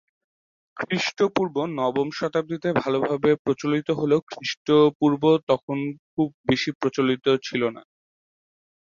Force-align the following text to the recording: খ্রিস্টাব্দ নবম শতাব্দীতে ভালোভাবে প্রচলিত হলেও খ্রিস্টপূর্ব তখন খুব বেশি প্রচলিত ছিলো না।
খ্রিস্টাব্দ 0.77 1.37
নবম 1.75 2.07
শতাব্দীতে 2.11 2.69
ভালোভাবে 2.81 3.29
প্রচলিত 3.43 3.87
হলেও 3.99 4.19
খ্রিস্টপূর্ব 4.29 5.21
তখন 5.49 5.77
খুব 6.11 6.27
বেশি 6.47 6.69
প্রচলিত 6.79 7.25
ছিলো 7.45 7.67
না। 7.75 7.81